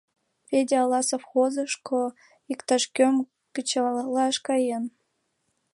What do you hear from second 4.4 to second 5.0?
каен.